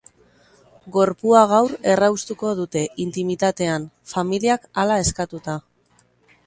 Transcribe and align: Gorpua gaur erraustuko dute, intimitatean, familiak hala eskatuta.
Gorpua 0.95 1.41
gaur 1.51 1.75
erraustuko 1.91 2.55
dute, 2.61 2.83
intimitatean, 3.05 3.87
familiak 4.15 4.69
hala 4.85 4.99
eskatuta. 5.05 5.63